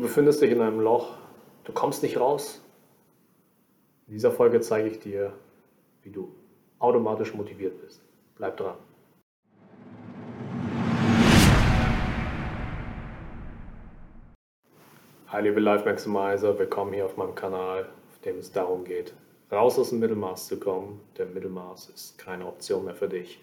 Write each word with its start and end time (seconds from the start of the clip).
Du 0.00 0.06
befindest 0.06 0.40
dich 0.40 0.50
in 0.50 0.62
einem 0.62 0.80
Loch, 0.80 1.18
du 1.64 1.72
kommst 1.72 2.02
nicht 2.02 2.18
raus. 2.18 2.64
In 4.06 4.14
dieser 4.14 4.30
Folge 4.30 4.62
zeige 4.62 4.88
ich 4.88 4.98
dir, 4.98 5.34
wie 6.00 6.10
du 6.10 6.34
automatisch 6.78 7.34
motiviert 7.34 7.78
bist. 7.82 8.00
Bleib 8.34 8.56
dran. 8.56 8.76
Hi 15.26 15.42
liebe 15.42 15.60
Life 15.60 15.84
Maximizer, 15.84 16.58
willkommen 16.58 16.94
hier 16.94 17.04
auf 17.04 17.18
meinem 17.18 17.34
Kanal, 17.34 17.90
auf 18.08 18.20
dem 18.24 18.38
es 18.38 18.50
darum 18.50 18.84
geht, 18.84 19.12
raus 19.52 19.78
aus 19.78 19.90
dem 19.90 19.98
Mittelmaß 19.98 20.46
zu 20.46 20.58
kommen. 20.58 21.02
Der 21.18 21.26
Mittelmaß 21.26 21.90
ist 21.90 22.16
keine 22.16 22.46
Option 22.46 22.86
mehr 22.86 22.94
für 22.94 23.10
dich. 23.10 23.38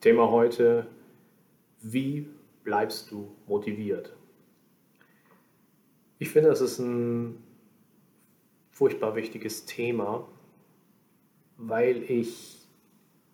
Thema 0.00 0.30
heute, 0.30 0.86
wie 1.82 2.30
bleibst 2.62 3.10
du 3.10 3.36
motiviert? 3.46 4.16
Ich 6.24 6.30
finde, 6.30 6.48
das 6.48 6.62
ist 6.62 6.78
ein 6.78 7.36
furchtbar 8.70 9.14
wichtiges 9.14 9.66
Thema, 9.66 10.26
weil 11.58 12.02
ich 12.10 12.66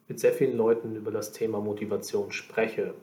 mit 0.09 0.19
sehr 0.19 0.33
vielen 0.33 0.57
Leuten 0.57 0.97
über 0.97 1.13
das 1.13 1.31
Thema 1.31 1.61
Motivation 1.61 2.33
spreche. 2.33 2.95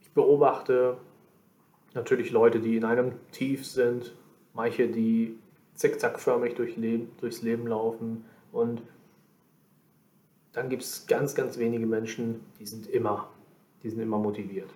Ich 0.00 0.10
beobachte 0.10 0.96
natürlich 1.94 2.32
Leute, 2.32 2.58
die 2.58 2.76
in 2.76 2.84
einem 2.84 3.12
Tief 3.30 3.64
sind, 3.64 4.16
manche, 4.52 4.88
die 4.88 5.38
zickzackförmig 5.74 6.56
durch 6.56 6.76
Leben, 6.76 7.12
durchs 7.20 7.42
Leben 7.42 7.68
laufen 7.68 8.24
und 8.50 8.82
dann 10.50 10.68
gibt 10.68 10.82
es 10.82 11.06
ganz, 11.06 11.36
ganz 11.36 11.58
wenige 11.58 11.86
Menschen, 11.86 12.40
die 12.58 12.66
sind 12.66 12.88
immer, 12.88 13.30
die 13.84 13.90
sind 13.90 14.00
immer 14.00 14.18
motiviert. 14.18 14.74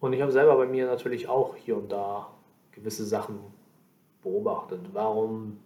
Und 0.00 0.14
ich 0.14 0.22
habe 0.22 0.32
selber 0.32 0.56
bei 0.56 0.66
mir 0.66 0.86
natürlich 0.86 1.28
auch 1.28 1.54
hier 1.56 1.76
und 1.76 1.92
da 1.92 2.30
gewisse 2.72 3.04
Sachen 3.04 3.38
beobachtet. 4.22 4.80
Warum 4.92 5.60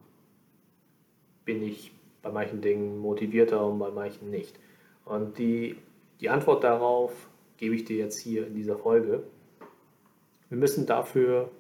bin 1.45 1.62
ich 1.62 1.92
bei 2.20 2.31
manchen 2.31 2.61
Dingen 2.61 2.98
motivierter 2.98 3.64
und 3.64 3.78
bei 3.78 3.91
manchen 3.91 4.31
nicht? 4.31 4.59
Und 5.05 5.39
die, 5.39 5.77
die 6.20 6.31
Antwort 6.31 6.64
darauf 6.64 7.28
gebe 7.56 7.77
ich 7.77 7.84
dir 7.84 7.97
jetzt 7.97 8.19
hier 8.19 8.47
in 8.47 8.55
dieser 8.55 8.77
Folge. 8.77 9.22
Wir 10.48 10.59
müssen 10.59 10.87
dafür 10.87 11.50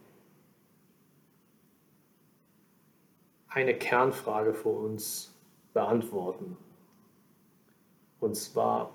eine 3.48 3.74
Kernfrage 3.74 4.52
für 4.52 4.70
uns 4.70 5.32
beantworten. 5.72 6.56
Und 8.18 8.34
zwar, 8.34 8.92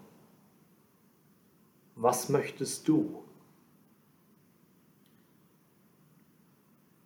was 1.95 2.27
möchtest 2.27 2.87
du? 2.87 3.23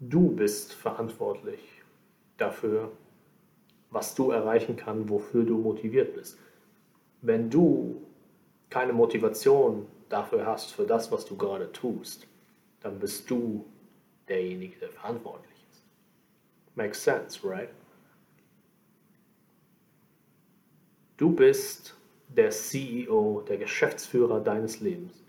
Du 0.09 0.32
bist 0.32 0.73
verantwortlich 0.73 1.62
dafür, 2.36 2.92
was 3.90 4.14
du 4.16 4.32
erreichen 4.32 4.76
kannst, 4.76 5.08
wofür 5.08 5.45
du 5.45 5.58
motiviert 5.58 6.14
bist. 6.14 6.38
Wenn 7.22 7.50
du 7.50 8.02
keine 8.70 8.92
Motivation 8.92 9.88
dafür 10.10 10.45
hast, 10.45 10.72
für 10.72 10.86
das, 10.86 11.10
was 11.10 11.26
du 11.26 11.38
gerade 11.38 11.72
tust, 11.72 12.28
dann 12.82 13.00
bist 13.00 13.30
du 13.32 13.66
derjenige, 14.28 14.78
der 14.80 14.90
verantwortlich 14.90 15.56
ist. 15.72 15.86
Makes 16.76 17.02
sense, 17.02 17.48
right? 17.48 17.70
Du 21.16 21.32
bist 21.32 21.95
der 22.28 22.50
CEO, 22.50 23.42
der 23.48 23.58
Geschäftsführer 23.58 24.42
deines 24.42 24.82
Lebens. 24.82 25.23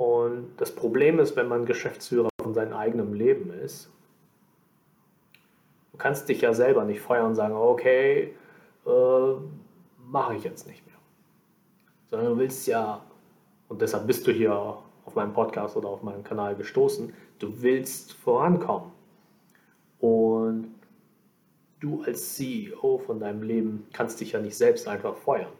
Und 0.00 0.54
das 0.56 0.74
Problem 0.74 1.18
ist, 1.18 1.36
wenn 1.36 1.46
man 1.46 1.66
Geschäftsführer 1.66 2.30
von 2.40 2.54
seinem 2.54 2.72
eigenen 2.72 3.12
Leben 3.12 3.50
ist, 3.52 3.90
du 5.92 5.98
kannst 5.98 6.26
dich 6.30 6.40
ja 6.40 6.54
selber 6.54 6.86
nicht 6.86 7.02
feuern 7.02 7.26
und 7.26 7.34
sagen, 7.34 7.52
okay, 7.52 8.34
äh, 8.86 9.34
mache 9.98 10.36
ich 10.36 10.44
jetzt 10.44 10.66
nicht 10.66 10.86
mehr. 10.86 10.96
Sondern 12.08 12.28
du 12.30 12.38
willst 12.38 12.66
ja, 12.66 13.04
und 13.68 13.82
deshalb 13.82 14.06
bist 14.06 14.26
du 14.26 14.32
hier 14.32 14.54
auf 14.54 15.14
meinem 15.14 15.34
Podcast 15.34 15.76
oder 15.76 15.90
auf 15.90 16.02
meinem 16.02 16.24
Kanal 16.24 16.56
gestoßen, 16.56 17.12
du 17.38 17.60
willst 17.60 18.14
vorankommen. 18.14 18.92
Und 19.98 20.74
du 21.78 22.02
als 22.04 22.36
CEO 22.36 22.96
von 23.04 23.20
deinem 23.20 23.42
Leben 23.42 23.86
kannst 23.92 24.18
dich 24.22 24.32
ja 24.32 24.40
nicht 24.40 24.56
selbst 24.56 24.88
einfach 24.88 25.14
feuern. 25.14 25.52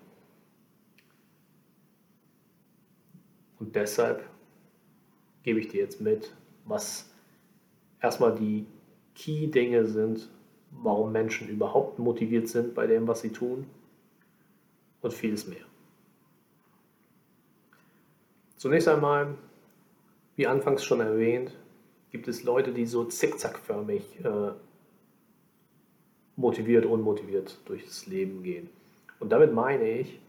Und 3.59 3.77
deshalb 3.77 4.30
gebe 5.43 5.61
ich 5.61 5.69
dir 5.69 5.81
jetzt 5.81 6.01
mit, 6.01 6.35
was 6.65 7.11
erstmal 8.01 8.35
die 8.35 8.67
Key-Dinge 9.15 9.87
sind, 9.87 10.29
warum 10.71 11.13
Menschen 11.13 11.49
überhaupt 11.49 11.99
motiviert 11.99 12.49
sind 12.49 12.75
bei 12.75 12.87
dem, 12.87 13.09
was 13.09 13.23
sie 13.23 13.31
tun 13.31 13.67
und 15.01 15.13
vieles 15.13 15.47
mehr. 15.47 15.65
Zunächst 18.57 18.89
einmal, 18.89 19.35
wie 20.37 20.47
anfangs 20.47 20.85
schon 20.85 21.01
erwähnt, 21.01 21.57
gibt 22.11 22.29
es 22.29 22.45
Leute, 22.45 22.73
die 22.73 22.87
so 22.87 23.05
zickzackförmig 23.05 24.25
äh, 24.25 24.53
motiviert, 26.37 26.85
unmotiviert 26.85 27.59
durchs 27.65 28.07
Leben 28.07 28.43
gehen. 28.43 28.69
Und 29.19 29.31
damit 29.31 29.55
meine 29.55 29.89
ich, 29.89 30.21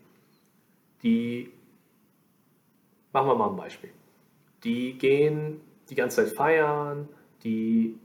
die, 1.03 1.51
machen 3.11 3.27
wir 3.27 3.35
mal 3.35 3.49
ein 3.49 3.57
Beispiel 3.57 3.91
die 4.63 4.97
gehen 4.97 5.61
die 5.89 5.95
ganze 5.95 6.23
Zeit 6.23 6.33
feiern, 6.33 7.09
die 7.43 7.97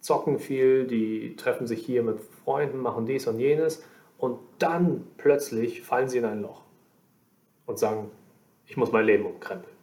zocken 0.00 0.38
viel, 0.38 0.86
die 0.86 1.34
treffen 1.36 1.66
sich 1.66 1.84
hier 1.84 2.02
mit 2.02 2.20
Freunden, 2.44 2.78
machen 2.78 3.06
dies 3.06 3.26
und 3.26 3.40
jenes 3.40 3.82
und 4.18 4.38
dann 4.58 5.06
plötzlich 5.16 5.82
fallen 5.82 6.08
sie 6.08 6.18
in 6.18 6.24
ein 6.24 6.42
Loch 6.42 6.62
und 7.66 7.78
sagen, 7.78 8.10
ich 8.66 8.76
muss 8.76 8.92
mein 8.92 9.04
Leben 9.04 9.26
umkrempeln. 9.26 9.74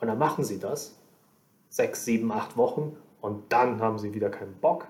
Und 0.00 0.08
dann 0.08 0.18
machen 0.18 0.44
sie 0.44 0.58
das 0.58 0.98
sechs, 1.68 2.04
sieben, 2.04 2.32
acht 2.32 2.56
Wochen 2.56 2.96
und 3.20 3.52
dann 3.52 3.80
haben 3.80 3.98
sie 3.98 4.14
wieder 4.14 4.30
keinen 4.30 4.54
Bock 4.54 4.88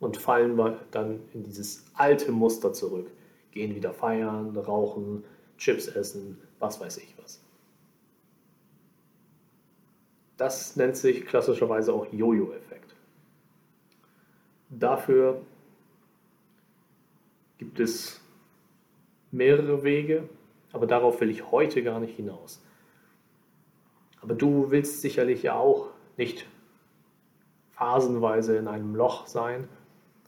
und 0.00 0.16
fallen 0.16 0.58
dann 0.90 1.20
in 1.32 1.44
dieses 1.44 1.84
alte 1.94 2.30
Muster 2.32 2.72
zurück. 2.72 3.10
Gehen 3.52 3.74
wieder 3.74 3.94
feiern, 3.94 4.56
rauchen, 4.56 5.24
Chips 5.56 5.88
essen, 5.88 6.40
was 6.58 6.80
weiß 6.80 6.98
ich 6.98 7.14
was. 7.22 7.40
Das 10.36 10.76
nennt 10.76 10.96
sich 10.96 11.26
klassischerweise 11.26 11.92
auch 11.92 12.12
Jojo-Effekt. 12.12 12.94
Dafür 14.70 15.42
gibt 17.58 17.80
es 17.80 18.20
mehrere 19.30 19.82
Wege, 19.82 20.28
aber 20.72 20.86
darauf 20.86 21.20
will 21.20 21.30
ich 21.30 21.50
heute 21.50 21.82
gar 21.82 21.98
nicht 21.98 22.16
hinaus. 22.16 22.62
Aber 24.20 24.34
du 24.34 24.70
willst 24.70 25.00
sicherlich 25.00 25.42
ja 25.42 25.54
auch 25.54 25.90
nicht 26.16 26.46
phasenweise 27.72 28.56
in 28.56 28.68
einem 28.68 28.94
Loch 28.94 29.26
sein. 29.26 29.68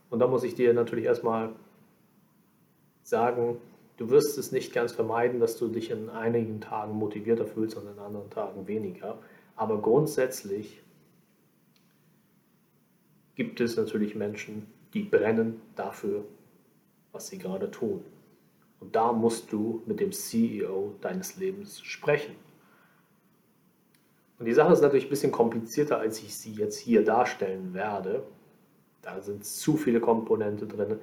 Und 0.09 0.19
da 0.19 0.27
muss 0.27 0.43
ich 0.43 0.55
dir 0.55 0.73
natürlich 0.73 1.05
erstmal 1.05 1.53
sagen, 3.03 3.57
Du 4.01 4.09
wirst 4.09 4.35
es 4.39 4.51
nicht 4.51 4.73
ganz 4.73 4.93
vermeiden, 4.93 5.39
dass 5.39 5.57
du 5.57 5.67
dich 5.67 5.91
in 5.91 6.09
einigen 6.09 6.59
Tagen 6.59 6.93
motivierter 6.93 7.45
fühlst 7.45 7.77
und 7.77 7.87
in 7.87 7.99
anderen 7.99 8.31
Tagen 8.31 8.67
weniger. 8.67 9.19
Aber 9.55 9.79
grundsätzlich 9.79 10.81
gibt 13.35 13.61
es 13.61 13.77
natürlich 13.77 14.15
Menschen, 14.15 14.65
die 14.95 15.03
brennen 15.03 15.61
dafür, 15.75 16.25
was 17.11 17.27
sie 17.27 17.37
gerade 17.37 17.69
tun. 17.69 18.03
Und 18.79 18.95
da 18.95 19.13
musst 19.13 19.51
du 19.51 19.83
mit 19.85 19.99
dem 19.99 20.11
CEO 20.11 20.95
deines 21.01 21.37
Lebens 21.37 21.79
sprechen. 21.81 22.33
Und 24.39 24.47
die 24.47 24.53
Sache 24.55 24.73
ist 24.73 24.81
natürlich 24.81 25.05
ein 25.05 25.11
bisschen 25.11 25.31
komplizierter, 25.31 25.99
als 25.99 26.23
ich 26.23 26.35
sie 26.35 26.53
jetzt 26.53 26.79
hier 26.79 27.05
darstellen 27.05 27.75
werde. 27.75 28.23
Da 29.03 29.21
sind 29.21 29.45
zu 29.45 29.77
viele 29.77 29.99
Komponenten 29.99 30.69
drin 30.69 30.97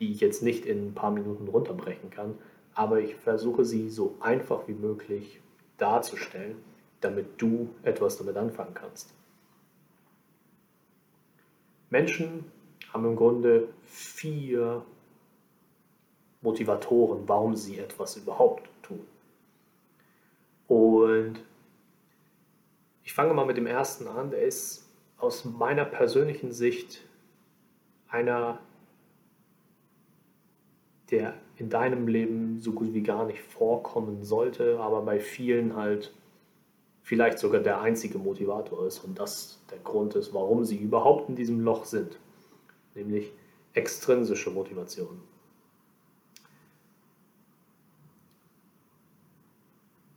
die 0.00 0.12
ich 0.12 0.20
jetzt 0.20 0.42
nicht 0.42 0.66
in 0.66 0.88
ein 0.88 0.94
paar 0.94 1.10
Minuten 1.10 1.48
runterbrechen 1.48 2.10
kann, 2.10 2.38
aber 2.74 3.00
ich 3.00 3.14
versuche 3.16 3.64
sie 3.64 3.90
so 3.90 4.16
einfach 4.20 4.66
wie 4.66 4.74
möglich 4.74 5.40
darzustellen, 5.76 6.56
damit 7.00 7.40
du 7.40 7.70
etwas 7.82 8.16
damit 8.16 8.36
anfangen 8.36 8.74
kannst. 8.74 9.12
Menschen 11.90 12.44
haben 12.92 13.04
im 13.04 13.16
Grunde 13.16 13.68
vier 13.84 14.84
Motivatoren, 16.40 17.28
warum 17.28 17.54
sie 17.54 17.78
etwas 17.78 18.16
überhaupt 18.16 18.68
tun. 18.82 19.06
Und 20.68 21.40
ich 23.04 23.12
fange 23.12 23.34
mal 23.34 23.46
mit 23.46 23.56
dem 23.56 23.66
ersten 23.66 24.06
an. 24.06 24.30
Der 24.30 24.42
ist 24.42 24.88
aus 25.18 25.44
meiner 25.44 25.84
persönlichen 25.84 26.52
Sicht 26.52 27.02
einer 28.08 28.58
der 31.12 31.34
in 31.56 31.68
deinem 31.68 32.08
Leben 32.08 32.58
so 32.58 32.72
gut 32.72 32.92
wie 32.94 33.02
gar 33.02 33.26
nicht 33.26 33.40
vorkommen 33.40 34.24
sollte, 34.24 34.80
aber 34.80 35.02
bei 35.02 35.20
vielen 35.20 35.76
halt 35.76 36.12
vielleicht 37.02 37.38
sogar 37.38 37.60
der 37.60 37.80
einzige 37.80 38.18
Motivator 38.18 38.86
ist 38.86 39.00
und 39.04 39.18
das 39.18 39.60
der 39.70 39.78
Grund 39.78 40.14
ist, 40.14 40.32
warum 40.32 40.64
sie 40.64 40.78
überhaupt 40.78 41.28
in 41.28 41.36
diesem 41.36 41.60
Loch 41.60 41.84
sind, 41.84 42.18
nämlich 42.94 43.30
extrinsische 43.74 44.50
Motivation. 44.50 45.20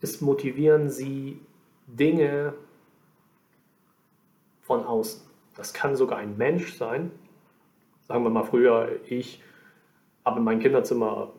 Es 0.01 0.21
motivieren 0.21 0.89
sie 0.89 1.39
Dinge 1.87 2.53
von 4.61 4.83
außen. 4.85 5.21
Das 5.55 5.73
kann 5.73 5.95
sogar 5.95 6.19
ein 6.19 6.37
Mensch 6.37 6.75
sein. 6.75 7.11
Sagen 8.07 8.23
wir 8.23 8.29
mal 8.29 8.43
früher, 8.43 8.99
ich 9.07 9.41
habe 10.25 10.39
in 10.39 10.43
meinem 10.43 10.59
Kinderzimmer 10.59 11.31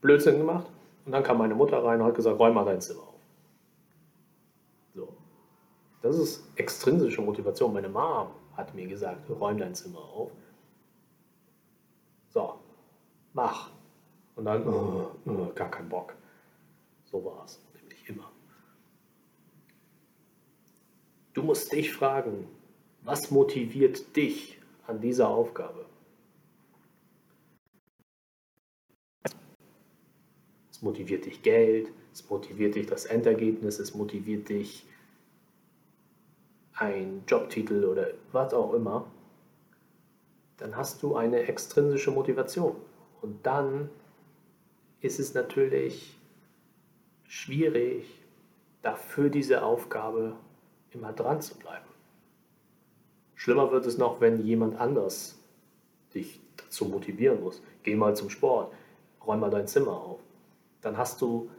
Blödsinn 0.00 0.38
gemacht 0.38 0.66
und 1.04 1.12
dann 1.12 1.22
kam 1.22 1.38
meine 1.38 1.54
Mutter 1.54 1.84
rein 1.84 2.00
und 2.00 2.06
hat 2.06 2.14
gesagt, 2.14 2.38
räum 2.38 2.54
mal 2.54 2.64
dein 2.64 2.80
Zimmer 2.80 3.02
auf. 3.02 3.20
So. 4.94 5.08
Das 6.02 6.18
ist 6.18 6.44
extrinsische 6.56 7.20
Motivation. 7.20 7.72
Meine 7.72 7.88
Mom 7.88 8.28
hat 8.56 8.74
mir 8.74 8.86
gesagt, 8.86 9.28
räum 9.28 9.58
dein 9.58 9.74
Zimmer 9.74 10.00
auf. 10.00 10.30
So, 12.30 12.54
mach. 13.34 13.70
Und 14.36 14.46
dann, 14.46 14.66
oh, 14.66 15.10
oh, 15.26 15.52
gar 15.54 15.70
kein 15.70 15.88
Bock. 15.88 16.14
So 17.04 17.24
war 17.24 17.44
es 17.44 17.60
nämlich 17.76 18.08
immer. 18.08 18.30
Du 21.34 21.42
musst 21.42 21.72
dich 21.72 21.92
fragen, 21.92 22.48
was 23.02 23.30
motiviert 23.30 24.16
dich 24.16 24.58
an 24.86 25.00
dieser 25.00 25.28
Aufgabe? 25.28 25.84
Motiviert 30.84 31.24
dich 31.24 31.42
Geld, 31.42 31.90
es 32.12 32.28
motiviert 32.30 32.76
dich 32.76 32.86
das 32.86 33.06
Endergebnis, 33.06 33.80
es 33.80 33.94
motiviert 33.94 34.48
dich 34.48 34.86
ein 36.74 37.24
Jobtitel 37.26 37.84
oder 37.84 38.08
was 38.30 38.54
auch 38.54 38.72
immer. 38.74 39.10
Dann 40.58 40.76
hast 40.76 41.02
du 41.02 41.16
eine 41.16 41.40
extrinsische 41.48 42.10
Motivation. 42.10 42.76
Und 43.22 43.44
dann 43.44 43.90
ist 45.00 45.18
es 45.18 45.34
natürlich 45.34 46.18
schwierig, 47.26 48.06
dafür 48.82 49.30
diese 49.30 49.62
Aufgabe 49.62 50.36
immer 50.90 51.12
dran 51.12 51.40
zu 51.40 51.56
bleiben. 51.58 51.86
Schlimmer 53.34 53.72
wird 53.72 53.86
es 53.86 53.98
noch, 53.98 54.20
wenn 54.20 54.44
jemand 54.44 54.78
anders 54.78 55.38
dich 56.14 56.40
dazu 56.56 56.84
motivieren 56.84 57.42
muss. 57.42 57.62
Geh 57.82 57.96
mal 57.96 58.14
zum 58.14 58.30
Sport, 58.30 58.72
räum 59.26 59.40
mal 59.40 59.50
dein 59.50 59.66
Zimmer 59.66 59.92
auf. 59.92 60.20
Dann 60.84 60.98
hast 60.98 61.22
du 61.22 61.50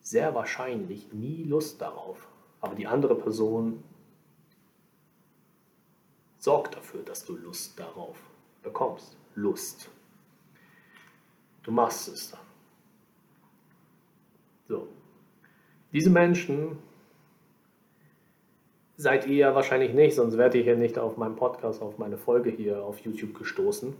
sehr 0.00 0.34
wahrscheinlich 0.34 1.12
nie 1.12 1.44
Lust 1.44 1.82
darauf. 1.82 2.26
Aber 2.62 2.74
die 2.74 2.86
andere 2.86 3.14
Person 3.14 3.84
sorgt 6.38 6.76
dafür, 6.76 7.02
dass 7.02 7.26
du 7.26 7.36
Lust 7.36 7.78
darauf 7.78 8.16
bekommst. 8.62 9.18
Lust. 9.34 9.90
Du 11.62 11.70
machst 11.70 12.08
es 12.08 12.30
dann. 12.30 12.40
So. 14.66 14.88
Diese 15.92 16.08
Menschen 16.08 16.78
seid 18.96 19.26
ihr 19.26 19.36
ja 19.36 19.54
wahrscheinlich 19.54 19.92
nicht, 19.92 20.14
sonst 20.14 20.38
wärt 20.38 20.54
ihr 20.54 20.62
hier 20.62 20.76
nicht 20.76 20.98
auf 20.98 21.18
meinem 21.18 21.36
Podcast, 21.36 21.82
auf 21.82 21.98
meine 21.98 22.16
Folge 22.16 22.48
hier 22.48 22.82
auf 22.82 23.00
YouTube 23.00 23.34
gestoßen, 23.34 23.94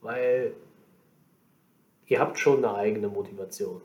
weil 0.00 0.54
ihr 2.06 2.20
habt 2.20 2.38
schon 2.38 2.64
eine 2.64 2.74
eigene 2.74 3.08
Motivation. 3.08 3.82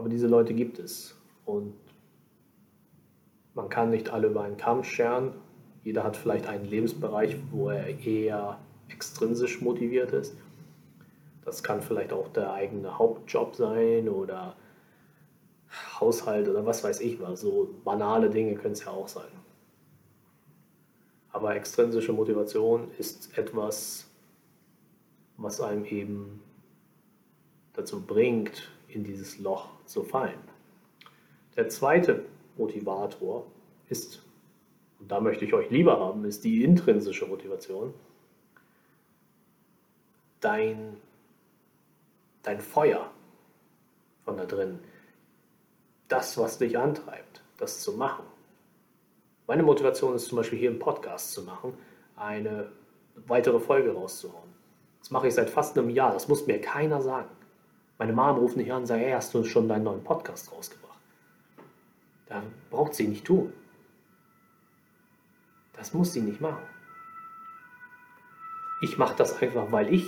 Aber 0.00 0.08
diese 0.08 0.28
Leute 0.28 0.54
gibt 0.54 0.78
es 0.78 1.14
und 1.44 1.74
man 3.52 3.68
kann 3.68 3.90
nicht 3.90 4.08
alle 4.08 4.28
über 4.28 4.44
einen 4.44 4.56
Kamm 4.56 4.82
scheren. 4.82 5.34
Jeder 5.84 6.04
hat 6.04 6.16
vielleicht 6.16 6.46
einen 6.46 6.64
Lebensbereich, 6.64 7.36
wo 7.50 7.68
er 7.68 8.00
eher 8.00 8.58
extrinsisch 8.88 9.60
motiviert 9.60 10.12
ist. 10.12 10.34
Das 11.44 11.62
kann 11.62 11.82
vielleicht 11.82 12.14
auch 12.14 12.28
der 12.28 12.50
eigene 12.54 12.98
Hauptjob 12.98 13.54
sein 13.54 14.08
oder 14.08 14.56
Haushalt 16.00 16.48
oder 16.48 16.64
was 16.64 16.82
weiß 16.82 17.02
ich 17.02 17.20
was. 17.20 17.42
So 17.42 17.68
banale 17.84 18.30
Dinge 18.30 18.54
können 18.54 18.72
es 18.72 18.86
ja 18.86 18.92
auch 18.92 19.08
sein. 19.08 19.28
Aber 21.30 21.54
extrinsische 21.54 22.14
Motivation 22.14 22.90
ist 22.96 23.36
etwas, 23.36 24.08
was 25.36 25.60
einem 25.60 25.84
eben 25.84 26.42
dazu 27.74 28.00
bringt, 28.00 28.70
in 28.94 29.04
dieses 29.04 29.38
Loch 29.38 29.68
zu 29.86 30.02
fallen. 30.02 30.40
Der 31.56 31.68
zweite 31.68 32.24
Motivator 32.56 33.46
ist, 33.88 34.22
und 34.98 35.10
da 35.10 35.20
möchte 35.20 35.44
ich 35.44 35.54
euch 35.54 35.70
lieber 35.70 35.98
haben, 35.98 36.24
ist 36.24 36.44
die 36.44 36.64
intrinsische 36.64 37.26
Motivation. 37.26 37.94
Dein, 40.40 40.96
dein 42.42 42.60
Feuer 42.60 43.10
von 44.24 44.36
da 44.36 44.46
drin 44.46 44.78
das, 46.10 46.36
was 46.38 46.58
dich 46.58 46.76
antreibt, 46.76 47.42
das 47.56 47.80
zu 47.80 47.92
machen. 47.92 48.24
Meine 49.46 49.62
Motivation 49.62 50.14
ist 50.14 50.26
zum 50.26 50.36
Beispiel 50.36 50.58
hier 50.58 50.70
einen 50.70 50.78
Podcast 50.78 51.32
zu 51.32 51.42
machen, 51.42 51.74
eine 52.16 52.70
weitere 53.26 53.58
Folge 53.58 53.92
rauszuhauen. 53.92 54.50
Das 55.00 55.10
mache 55.10 55.28
ich 55.28 55.34
seit 55.34 55.50
fast 55.50 55.78
einem 55.78 55.90
Jahr, 55.90 56.12
das 56.12 56.28
muss 56.28 56.46
mir 56.46 56.60
keiner 56.60 57.00
sagen. 57.00 57.30
Meine 58.00 58.14
Mom 58.14 58.38
ruft 58.38 58.56
nicht 58.56 58.72
an 58.72 58.78
und 58.78 58.86
sagt, 58.86 59.02
hey, 59.02 59.12
hast 59.12 59.34
du 59.34 59.44
schon 59.44 59.68
deinen 59.68 59.84
neuen 59.84 60.02
Podcast 60.02 60.50
rausgebracht? 60.50 60.98
Da 62.28 62.42
braucht 62.70 62.94
sie 62.94 63.06
nicht 63.06 63.26
tun. 63.26 63.52
Das 65.74 65.92
muss 65.92 66.14
sie 66.14 66.22
nicht 66.22 66.40
machen. 66.40 66.64
Ich 68.80 68.96
mache 68.96 69.16
das 69.18 69.42
einfach, 69.42 69.70
weil 69.70 69.92
ich 69.92 70.06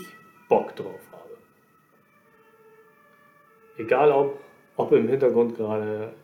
Bock 0.48 0.74
drauf 0.74 1.00
habe. 1.12 1.36
Egal 3.76 4.10
ob 4.10 4.40
ob 4.76 4.90
im 4.92 5.06
Hintergrund 5.06 5.54
gerade 5.54 6.14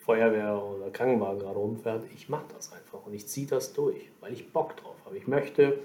Feuerwehr 0.00 0.60
oder 0.60 0.90
Krankenwagen 0.90 1.38
gerade 1.38 1.58
rumfährt, 1.60 2.06
ich 2.12 2.28
mache 2.28 2.46
das 2.56 2.72
einfach 2.72 3.06
und 3.06 3.14
ich 3.14 3.28
ziehe 3.28 3.46
das 3.46 3.72
durch, 3.72 4.10
weil 4.18 4.32
ich 4.32 4.52
Bock 4.52 4.76
drauf 4.76 4.96
habe. 5.04 5.16
Ich 5.16 5.28
möchte 5.28 5.78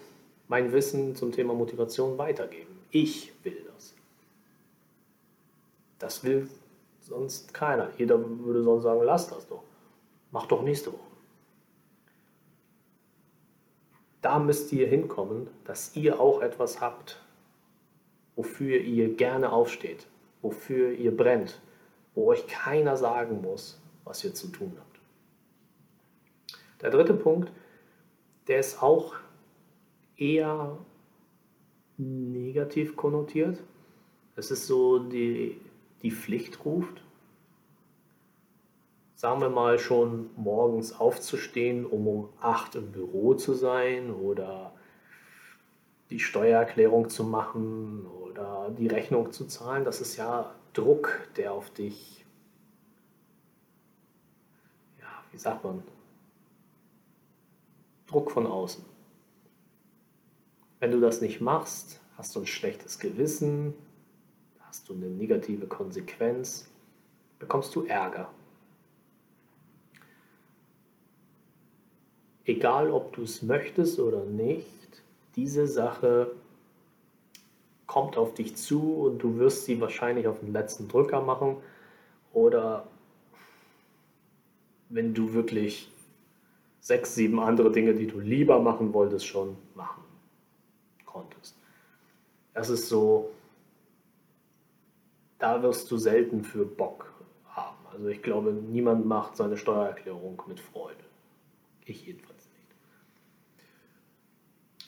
mein 0.48 0.72
Wissen 0.72 1.16
zum 1.16 1.32
Thema 1.32 1.54
Motivation 1.54 2.18
weitergeben. 2.18 2.80
Ich 2.90 3.32
will 3.44 3.64
das. 3.76 3.94
Das 6.00 6.24
will 6.24 6.50
sonst 7.02 7.54
keiner. 7.54 7.90
Jeder 7.98 8.20
würde 8.40 8.64
sonst 8.64 8.84
sagen, 8.84 9.02
lass 9.04 9.28
das 9.28 9.48
doch. 9.48 9.64
Mach 10.32 10.48
doch 10.48 10.64
nächste 10.64 10.92
Woche. 10.92 11.14
Da 14.22 14.40
müsst 14.40 14.72
ihr 14.72 14.88
hinkommen, 14.88 15.48
dass 15.66 15.96
ihr 15.96 16.20
auch 16.20 16.42
etwas 16.42 16.80
habt, 16.80 17.22
wofür 18.36 18.80
ihr 18.80 19.16
gerne 19.16 19.52
aufsteht, 19.52 20.08
wofür 20.42 20.92
ihr 20.94 21.16
brennt, 21.16 21.62
wo 22.16 22.28
euch 22.28 22.48
keiner 22.48 22.96
sagen 22.96 23.42
muss, 23.42 23.82
was 24.06 24.24
ihr 24.24 24.34
zu 24.34 24.48
tun 24.48 24.72
habt. 24.80 24.94
Der 26.82 26.90
dritte 26.90 27.14
Punkt, 27.14 27.52
der 28.48 28.60
ist 28.60 28.82
auch 28.82 29.16
eher 30.18 30.78
negativ 31.98 32.96
konnotiert. 32.96 33.62
Es 34.36 34.52
ist 34.52 34.68
so, 34.68 35.00
die, 35.00 35.60
die 36.04 36.12
Pflicht 36.12 36.64
ruft. 36.66 37.02
Sagen 39.16 39.40
wir 39.40 39.50
mal 39.50 39.80
schon 39.80 40.30
morgens 40.36 41.00
aufzustehen, 41.00 41.86
um 41.86 42.08
um 42.08 42.30
8 42.42 42.76
im 42.76 42.92
Büro 42.92 43.34
zu 43.36 43.54
sein 43.54 44.12
oder 44.12 44.74
die 46.10 46.20
Steuererklärung 46.20 47.10
zu 47.10 47.24
machen 47.24 48.06
oder 48.06 48.70
die 48.78 48.88
Rechnung 48.88 49.32
zu 49.32 49.46
zahlen. 49.46 49.86
Das 49.86 50.02
ist 50.02 50.18
ja 50.18 50.54
Druck, 50.74 51.28
der 51.38 51.54
auf 51.54 51.70
dich, 51.70 52.26
ja, 55.00 55.08
wie 55.32 55.38
sagt 55.38 55.64
man, 55.64 55.84
Druck 58.08 58.30
von 58.30 58.46
außen. 58.46 58.84
Wenn 60.80 60.92
du 60.92 61.00
das 61.00 61.22
nicht 61.22 61.40
machst, 61.40 62.02
hast 62.18 62.36
du 62.36 62.42
ein 62.42 62.46
schlechtes 62.46 63.00
Gewissen, 63.00 63.74
hast 64.74 64.90
du 64.90 64.96
eine 64.96 65.06
negative 65.06 65.68
Konsequenz, 65.68 66.68
bekommst 67.38 67.76
du 67.76 67.84
Ärger. 67.84 68.28
Egal, 72.46 72.90
ob 72.90 73.14
du 73.14 73.22
es 73.22 73.44
möchtest 73.44 74.00
oder 74.00 74.26
nicht, 74.26 75.04
diese 75.36 75.68
Sache 75.68 76.32
kommt 77.86 78.18
auf 78.18 78.34
dich 78.34 78.56
zu 78.56 78.96
und 79.04 79.20
du 79.20 79.38
wirst 79.38 79.66
sie 79.66 79.80
wahrscheinlich 79.80 80.26
auf 80.26 80.40
den 80.40 80.52
letzten 80.52 80.88
Drücker 80.88 81.22
machen 81.22 81.58
oder 82.34 82.88
wenn 84.90 85.14
du 85.14 85.34
wirklich 85.34 85.92
sechs, 86.80 87.14
sieben 87.14 87.40
andere 87.40 87.72
Dinge, 87.72 87.94
die 87.94 88.08
du 88.08 88.20
lieber 88.20 88.60
machen 88.60 88.92
wolltest, 88.92 89.28
schon 89.28 89.56
machen 89.76 90.04
konntest. 91.06 91.56
Das 92.56 92.70
ist 92.72 92.90
so, 92.90 93.30
da 95.44 95.62
wirst 95.62 95.92
du 95.92 95.98
selten 95.98 96.42
für 96.42 96.66
Bock 96.66 97.12
haben. 97.50 97.86
Also 97.92 98.08
ich 98.08 98.22
glaube, 98.24 98.54
niemand 98.54 99.06
macht 99.06 99.36
seine 99.36 99.58
Steuererklärung 99.58 100.42
mit 100.48 100.62
Freude. 100.62 101.04
Ich 101.84 102.08
jedenfalls 102.08 102.48
nicht. 102.54 102.74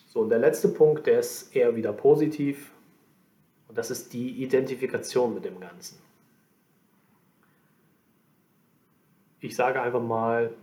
So, 0.08 0.22
und 0.22 0.30
der 0.30 0.40
letzte 0.40 0.70
Punkt, 0.70 1.08
der 1.08 1.20
ist 1.20 1.54
eher 1.54 1.76
wieder 1.76 1.92
positiv. 1.92 2.72
Und 3.68 3.78
das 3.78 3.92
ist 3.92 4.14
die 4.14 4.42
Identifikation 4.42 5.34
mit 5.34 5.44
dem 5.44 5.60
Ganzen. 5.60 6.00
Ich 9.42 9.58
sage 9.58 9.82
einfach 9.82 10.02
mal 10.02 10.54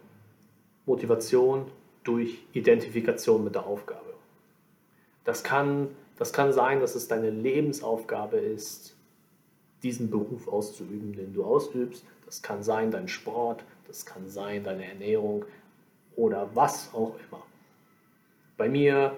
Motivation 0.86 1.70
durch 2.02 2.38
Identifikation 2.54 3.44
mit 3.44 3.56
der 3.56 3.66
Aufgabe. 3.66 4.14
Das 5.24 5.44
kann, 5.44 5.88
das 6.16 6.32
kann 6.32 6.50
sein, 6.50 6.80
dass 6.80 6.94
es 6.94 7.08
deine 7.08 7.28
Lebensaufgabe 7.28 8.38
ist, 8.38 8.96
diesen 9.82 10.10
Beruf 10.10 10.48
auszuüben, 10.48 11.12
den 11.12 11.32
du 11.32 11.44
ausübst. 11.44 12.04
Das 12.26 12.42
kann 12.42 12.62
sein 12.62 12.90
dein 12.90 13.08
Sport, 13.08 13.64
das 13.86 14.06
kann 14.06 14.28
sein 14.28 14.64
deine 14.64 14.86
Ernährung 14.86 15.44
oder 16.16 16.50
was 16.54 16.92
auch 16.94 17.16
immer. 17.28 17.42
Bei 18.56 18.68
mir 18.68 19.16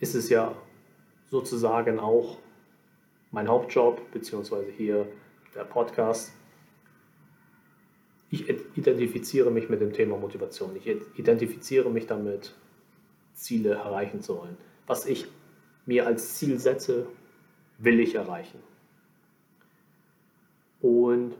ist 0.00 0.14
es 0.14 0.28
ja 0.28 0.54
sozusagen 1.30 1.98
auch 1.98 2.38
mein 3.30 3.48
Hauptjob, 3.48 4.10
beziehungsweise 4.12 4.70
hier 4.70 5.06
der 5.54 5.64
Podcast. 5.64 6.32
Ich 8.30 8.48
identifiziere 8.76 9.50
mich 9.50 9.68
mit 9.68 9.80
dem 9.80 9.92
Thema 9.92 10.16
Motivation. 10.16 10.74
Ich 10.76 10.86
identifiziere 11.18 11.90
mich 11.90 12.06
damit, 12.06 12.54
Ziele 13.34 13.74
erreichen 13.74 14.20
zu 14.20 14.38
wollen. 14.38 14.56
Was 14.86 15.06
ich 15.06 15.26
mir 15.84 16.06
als 16.06 16.36
Ziel 16.36 16.58
setze, 16.58 17.06
will 17.78 18.00
ich 18.00 18.14
erreichen. 18.14 18.58
Und 20.86 21.34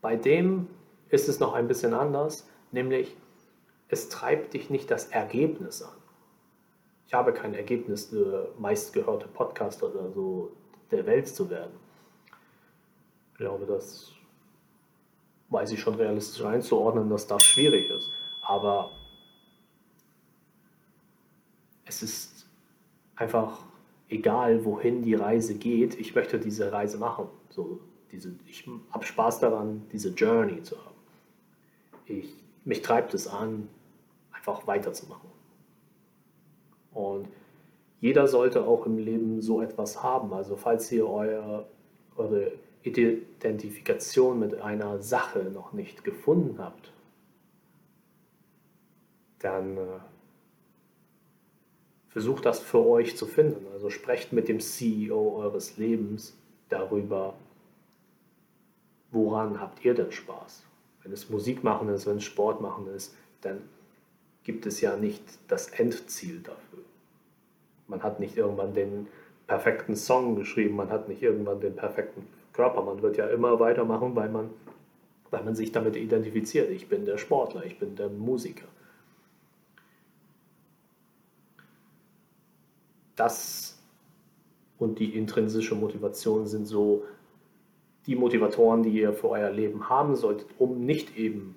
bei 0.00 0.16
dem 0.16 0.66
ist 1.10 1.28
es 1.28 1.40
noch 1.40 1.52
ein 1.52 1.68
bisschen 1.68 1.92
anders, 1.92 2.48
nämlich 2.72 3.14
es 3.88 4.08
treibt 4.08 4.54
dich 4.54 4.70
nicht 4.70 4.90
das 4.90 5.08
Ergebnis 5.08 5.82
an. 5.82 5.92
Ich 7.06 7.12
habe 7.12 7.34
kein 7.34 7.52
Ergebnis, 7.52 8.08
der 8.08 8.48
meistgehörte 8.58 9.28
Podcast 9.28 9.82
oder 9.82 10.10
so 10.12 10.52
der 10.90 11.04
Welt 11.04 11.28
zu 11.28 11.50
werden. 11.50 11.74
Ich 13.32 13.38
glaube, 13.38 13.66
das 13.66 14.10
weiß 15.50 15.72
ich 15.72 15.80
schon 15.80 15.96
realistisch 15.96 16.42
einzuordnen, 16.42 17.10
dass 17.10 17.26
das 17.26 17.42
schwierig 17.42 17.90
ist. 17.90 18.08
Aber 18.40 18.90
es 21.84 22.02
ist 22.02 22.46
einfach 23.16 23.58
egal, 24.08 24.64
wohin 24.64 25.02
die 25.02 25.14
Reise 25.14 25.56
geht. 25.56 26.00
Ich 26.00 26.14
möchte 26.14 26.38
diese 26.38 26.72
Reise 26.72 26.96
machen. 26.96 27.28
So, 27.50 27.80
diese, 28.12 28.34
ich 28.46 28.68
habe 28.90 29.04
Spaß 29.04 29.40
daran, 29.40 29.82
diese 29.92 30.10
Journey 30.10 30.62
zu 30.62 30.76
haben. 30.76 30.96
Ich, 32.06 32.34
mich 32.64 32.82
treibt 32.82 33.14
es 33.14 33.26
an, 33.26 33.68
einfach 34.32 34.66
weiterzumachen. 34.66 35.30
Und 36.92 37.28
jeder 38.00 38.26
sollte 38.26 38.64
auch 38.64 38.86
im 38.86 38.98
Leben 38.98 39.40
so 39.40 39.60
etwas 39.60 40.02
haben. 40.02 40.32
Also 40.32 40.56
falls 40.56 40.90
ihr 40.90 41.08
euer, 41.08 41.66
eure 42.16 42.52
Identifikation 42.82 44.38
mit 44.38 44.60
einer 44.60 45.00
Sache 45.02 45.50
noch 45.52 45.72
nicht 45.72 46.02
gefunden 46.02 46.58
habt, 46.58 46.92
dann 49.40 49.76
äh, 49.76 49.80
versucht 52.08 52.46
das 52.46 52.60
für 52.60 52.84
euch 52.86 53.16
zu 53.16 53.26
finden. 53.26 53.66
Also 53.72 53.90
sprecht 53.90 54.32
mit 54.32 54.48
dem 54.48 54.60
CEO 54.60 55.36
eures 55.36 55.76
Lebens 55.76 56.36
darüber, 56.68 57.34
woran 59.10 59.60
habt 59.60 59.84
ihr 59.84 59.94
denn 59.94 60.12
Spaß? 60.12 60.62
Wenn 61.02 61.12
es 61.12 61.30
Musik 61.30 61.64
machen 61.64 61.88
ist, 61.88 62.06
wenn 62.06 62.18
es 62.18 62.24
Sport 62.24 62.60
machen 62.60 62.86
ist, 62.94 63.14
dann 63.40 63.62
gibt 64.44 64.66
es 64.66 64.80
ja 64.80 64.96
nicht 64.96 65.22
das 65.48 65.68
Endziel 65.68 66.40
dafür. 66.40 66.80
Man 67.86 68.02
hat 68.02 68.20
nicht 68.20 68.36
irgendwann 68.36 68.74
den 68.74 69.08
perfekten 69.46 69.96
Song 69.96 70.36
geschrieben, 70.36 70.76
man 70.76 70.90
hat 70.90 71.08
nicht 71.08 71.22
irgendwann 71.22 71.60
den 71.60 71.74
perfekten 71.74 72.26
Körper. 72.52 72.82
Man 72.82 73.02
wird 73.02 73.16
ja 73.16 73.26
immer 73.26 73.58
weitermachen, 73.58 74.14
weil 74.14 74.28
man, 74.28 74.50
weil 75.30 75.42
man 75.42 75.54
sich 75.54 75.72
damit 75.72 75.96
identifiziert. 75.96 76.70
Ich 76.70 76.88
bin 76.88 77.04
der 77.04 77.18
Sportler, 77.18 77.64
ich 77.64 77.78
bin 77.78 77.96
der 77.96 78.08
Musiker. 78.08 78.68
Das 83.16 83.78
und 84.78 84.98
die 84.98 85.16
intrinsische 85.16 85.74
Motivation 85.74 86.46
sind 86.46 86.66
so 86.66 87.04
die 88.06 88.16
Motivatoren, 88.16 88.82
die 88.82 88.90
ihr 88.90 89.12
für 89.12 89.28
euer 89.28 89.50
Leben 89.50 89.88
haben 89.88 90.16
solltet, 90.16 90.48
um 90.58 90.84
nicht 90.84 91.16
eben 91.16 91.56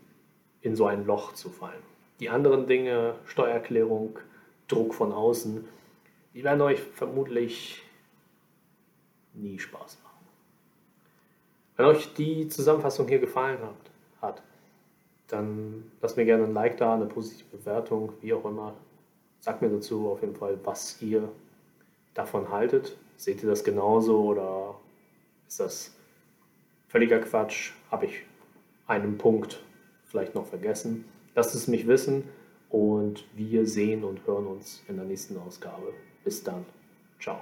in 0.62 0.76
so 0.76 0.86
ein 0.86 1.06
Loch 1.06 1.34
zu 1.34 1.50
fallen. 1.50 1.82
Die 2.20 2.30
anderen 2.30 2.68
Dinge, 2.68 3.16
Steuererklärung, 3.26 4.20
Druck 4.68 4.94
von 4.94 5.12
außen, 5.12 5.66
die 6.34 6.44
werden 6.44 6.62
euch 6.62 6.80
vermutlich 6.80 7.84
nie 9.34 9.60
Spaß 9.60 10.00
machen. 10.04 10.14
Wenn 11.76 11.86
euch 11.88 12.14
die 12.14 12.48
Zusammenfassung 12.48 13.08
hier 13.08 13.20
gefallen 13.20 13.60
hat, 13.62 13.76
dann 15.34 15.92
lasst 16.00 16.16
mir 16.16 16.26
gerne 16.26 16.44
ein 16.44 16.54
Like 16.54 16.78
da, 16.78 16.94
eine 16.94 17.08
positive 17.08 17.58
Bewertung, 17.58 18.14
wie 18.22 18.34
auch 18.34 18.46
immer. 18.46 18.76
Sagt 19.40 19.62
mir 19.62 19.70
dazu 19.70 20.10
auf 20.10 20.22
jeden 20.22 20.36
Fall, 20.36 20.60
was 20.64 21.02
ihr 21.02 21.28
davon 22.14 22.50
haltet. 22.50 22.96
Seht 23.18 23.42
ihr 23.42 23.50
das 23.50 23.64
genauso 23.64 24.26
oder 24.26 24.76
ist 25.48 25.60
das 25.60 25.96
völliger 26.94 27.20
Quatsch? 27.20 27.72
Habe 27.90 28.06
ich 28.06 28.22
einen 28.86 29.18
Punkt 29.18 29.64
vielleicht 30.06 30.36
noch 30.36 30.46
vergessen? 30.46 31.06
Lasst 31.34 31.56
es 31.56 31.68
mich 31.68 31.88
wissen 31.88 32.24
und 32.70 33.26
wir 33.36 33.66
sehen 33.66 34.04
und 34.04 34.26
hören 34.28 34.46
uns 34.46 34.84
in 34.88 34.98
der 34.98 35.06
nächsten 35.06 35.36
Ausgabe. 35.38 35.92
Bis 36.24 36.44
dann. 36.44 36.66
Ciao. 37.20 37.42